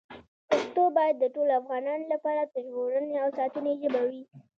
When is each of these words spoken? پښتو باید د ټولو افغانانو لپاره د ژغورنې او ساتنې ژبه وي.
پښتو 0.49 0.83
باید 0.97 1.15
د 1.19 1.25
ټولو 1.35 1.51
افغانانو 1.61 2.05
لپاره 2.13 2.41
د 2.45 2.55
ژغورنې 2.67 3.15
او 3.23 3.29
ساتنې 3.37 3.73
ژبه 3.81 4.01
وي. 4.09 4.23